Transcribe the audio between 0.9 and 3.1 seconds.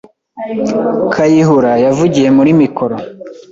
Kayihura yavugiye muri mikoro.